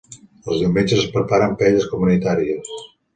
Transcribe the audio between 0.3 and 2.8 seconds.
Els diumenges es preparen paelles comunitàries.